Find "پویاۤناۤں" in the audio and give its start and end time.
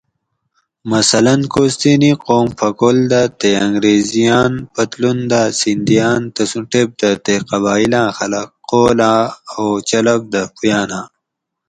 10.55-11.05